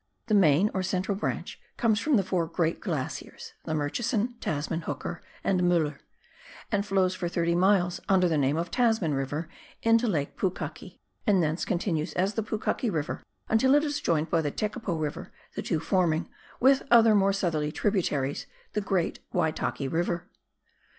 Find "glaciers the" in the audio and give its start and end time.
2.79-3.75